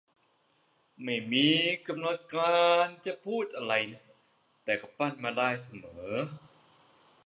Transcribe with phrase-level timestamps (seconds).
[1.03, 1.47] ไม่มี
[1.87, 2.53] กำหนดกา
[2.85, 4.03] รจะพูดอะไรนะ
[4.63, 6.13] แต่ก็ปั้นมาได้เสมอ